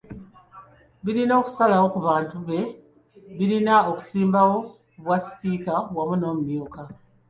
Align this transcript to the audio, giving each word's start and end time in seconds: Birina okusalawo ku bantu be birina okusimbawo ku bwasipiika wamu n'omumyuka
Birina 1.03 1.33
okusalawo 1.41 1.85
ku 1.93 1.99
bantu 2.07 2.35
be 2.47 2.59
birina 3.37 3.75
okusimbawo 3.89 4.55
ku 4.91 4.99
bwasipiika 5.03 5.73
wamu 5.95 6.15
n'omumyuka 6.17 6.81